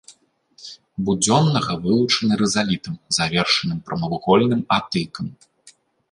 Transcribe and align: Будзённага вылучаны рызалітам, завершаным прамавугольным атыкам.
Будзённага 1.07 1.73
вылучаны 1.83 2.33
рызалітам, 2.41 2.93
завершаным 3.17 3.79
прамавугольным 3.89 4.61
атыкам. 4.79 5.27